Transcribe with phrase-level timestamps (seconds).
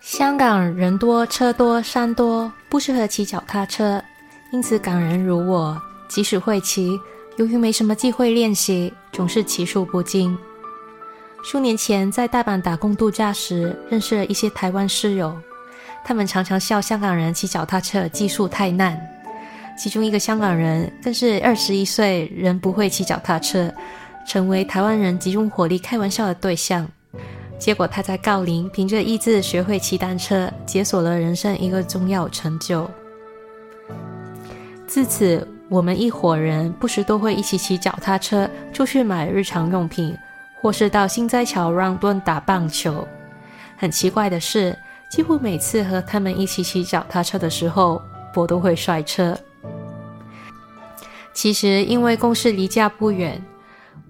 [0.00, 4.02] 香港人多车多山多，不适合骑脚踏车，
[4.52, 7.00] 因此港人如我，即使会骑，
[7.36, 10.36] 由于没什么机会练习，总是骑术不精。
[11.42, 15.36] 数年前在大阪打工度假时，认识了一些台湾室友，
[16.04, 19.00] 他们常常笑香港人骑脚踏车技术太烂。
[19.76, 23.72] 其中一个香港人更是二十一岁仍不会骑脚踏车，
[24.26, 26.86] 成为台湾人集中火力开玩笑的对象。
[27.58, 32.90] 结果他在高龄凭着意志学会骑单车，解锁了人生一个重要成就。
[34.86, 40.14] 自此，我们一伙人不时都会一起骑脚踏车出去买日常用品，
[40.60, 43.06] 或是到心斋桥让墩打棒球。
[43.76, 44.76] 很奇怪的是，
[45.12, 48.00] 几乎每次和他们一起骑脚踏车的时候，
[48.34, 49.38] 我都会摔车。
[51.34, 53.38] 其实，因为公司离家不远，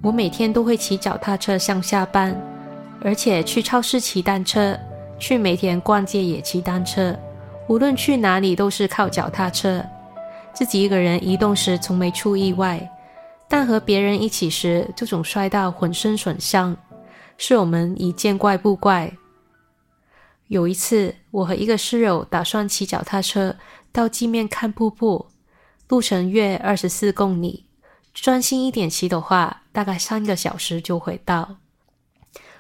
[0.01, 2.41] 我每天都会骑脚踏车上下班。
[3.03, 4.79] 而且去超市骑单车，
[5.19, 7.19] 去梅田逛街也骑单车，
[7.67, 9.85] 无论去哪里都是靠脚踏车。
[10.55, 12.81] 自己一个人移动时从没出意外，
[13.49, 16.77] 但和别人一起时就总摔到浑身损伤，
[17.39, 19.13] 是我们已见怪不怪。
[20.53, 23.57] 有一次，我和一个室友打算骑脚踏车
[23.91, 25.29] 到地面看瀑布，
[25.89, 27.65] 路程约二十四公里，
[28.13, 31.57] 专心一点骑的话，大概三个小时就会到。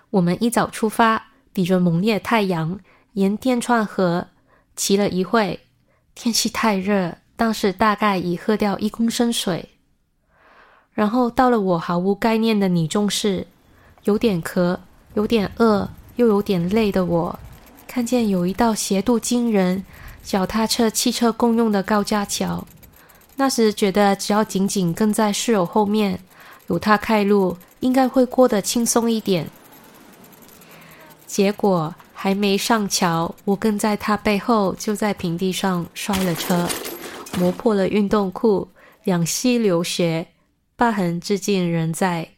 [0.09, 2.81] 我们一早出发，抵着猛烈太阳，
[3.13, 4.29] 沿电串河
[4.75, 5.61] 骑了一会。
[6.15, 9.69] 天气太热，当时大概已喝掉一公升水。
[10.95, 13.47] 然后到了我毫无概念的女中市，
[14.05, 14.81] 有点渴，
[15.13, 17.39] 有点饿，又有点累的我，
[17.95, 19.85] 看见有一道斜度惊人、
[20.23, 22.67] 脚踏车、汽车共用的高架桥。
[23.37, 26.19] 那时觉得只要紧紧跟在室友后面，
[26.69, 29.47] 有他开路，应该会过得轻松一点。
[31.27, 36.67] 结果还没上桥，我跟在他背后，就在平地上摔了车，
[37.37, 38.71] 磨破了运动裤，
[39.05, 40.29] 两膝流血，
[40.77, 42.31] 疤痕至今仍在。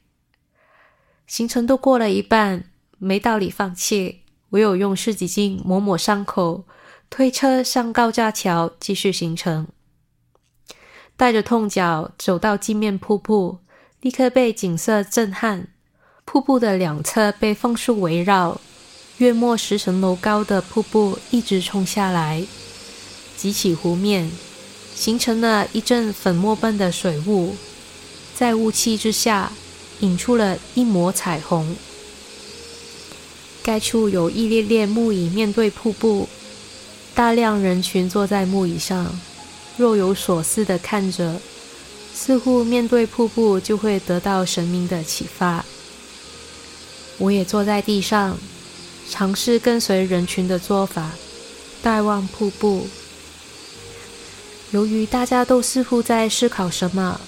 [1.28, 2.65] 行程都过了一半，
[2.98, 4.22] 没道理放弃，
[4.54, 6.62] 唯有用湿纸巾抹抹伤口，
[7.10, 9.66] 推车上高架桥继续行程。
[11.16, 13.59] 带着痛脚走到镜面瀑布，
[14.00, 15.66] 立刻被景色震撼。
[16.25, 18.60] 瀑布的两侧被枫树围绕。
[19.19, 22.44] 约莫十层楼高的瀑布一直冲下来，
[23.36, 24.31] 激起湖面，
[24.94, 27.56] 形成了一阵粉末般的水雾，
[28.36, 29.50] 在雾气之下
[30.00, 31.76] 引出了一抹彩虹。
[33.64, 36.28] 该处有一列列木椅面对瀑布，
[37.14, 39.19] 大量人群坐在木椅上，
[39.78, 41.41] 若有所思地看着，
[42.14, 45.64] 似乎面对瀑布就会得到神明的启发。
[47.16, 48.36] 我也坐在地上。
[49.06, 51.10] 尝试跟随人群的做法，
[51.82, 52.86] 待望瀑布。
[54.70, 57.20] 由于大家都似乎在思考什么，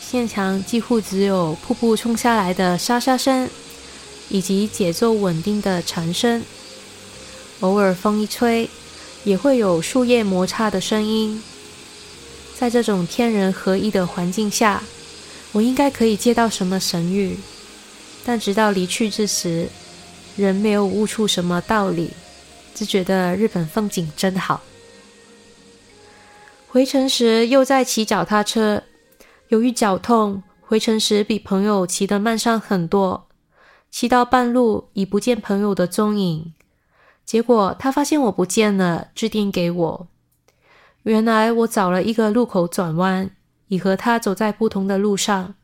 [0.00, 3.50] 现场几乎只有瀑布冲下来的沙沙声，
[4.28, 6.42] 以及节奏稳定的蝉声。
[7.60, 8.68] 偶尔风一吹，
[9.24, 11.42] 也会有树叶摩擦的声音。
[12.56, 14.82] 在这种天人合一的环境下，
[15.52, 17.36] 我应该可以接到什么神谕，
[18.24, 19.68] 但直到离去之时。
[20.36, 22.12] 仍没有悟出什么道理，
[22.72, 24.62] 只觉得日本风景真好。
[26.68, 28.84] 回程时又在骑脚踏车，
[29.48, 33.27] 由于脚痛，回程时比朋友骑得慢上很多。
[33.90, 36.52] 骑到半路已不见朋友的踪影，
[37.24, 40.08] 结果他发现我不见了，致电给我。
[41.04, 43.30] 原来我找了一个路口转弯，
[43.68, 45.54] 已和他走在不同的路上。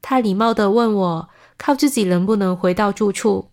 [0.00, 3.50] 他礼貌地问我，靠自己能不能回到住处。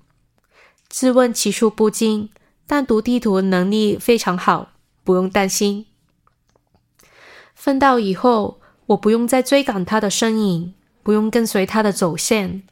[0.88, 2.30] 自问骑术不精，
[2.66, 4.70] 但读地图能力非常好，
[5.04, 5.88] 不用担心。
[7.54, 12.64] 分道以后，我不用再追赶他的身影，不用跟随他的走线，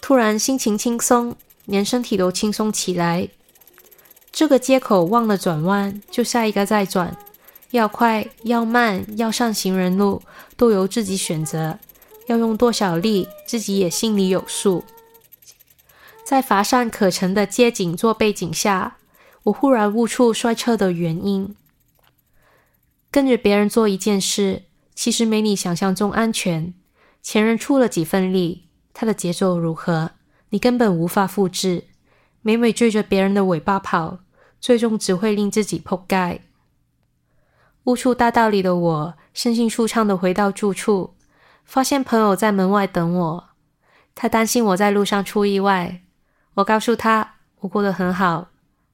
[0.00, 1.36] 突然心情轻松，
[1.66, 3.28] 连身体都轻松起来。
[4.32, 7.16] 这个街口忘了转弯，就下一个再转，
[7.70, 10.22] 要快要慢，要上行人路，
[10.56, 11.78] 都由自己选择，
[12.26, 14.84] 要用多少力，自己也心里有数。
[16.24, 18.98] 在乏善可陈的街景做背景下，
[19.44, 21.56] 我忽然悟出摔车的原因。
[23.10, 24.62] 跟着别人做一件事，
[24.94, 26.72] 其实没你想象中安全。
[27.20, 28.68] 前人出了几分力，
[29.00, 30.10] 他的节奏如何，
[30.50, 31.84] 你根本无法复制。
[32.42, 34.18] 每每追着别人的尾巴跑，
[34.60, 36.42] 最终只会令自己扑街。
[37.84, 41.14] 悟出大道理的我，身心舒畅的回到住处，
[41.64, 43.48] 发现朋友在门外等我。
[44.14, 46.02] 他担心我在路上出意外，
[46.56, 48.48] 我告诉他我过得很好，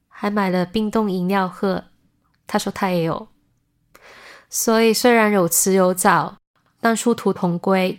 [0.06, 1.82] 还买了冰冻饮料喝。
[2.46, 3.26] 他说他也有。
[4.48, 6.36] 所以虽然有迟有早，
[6.80, 7.98] 但殊途同归。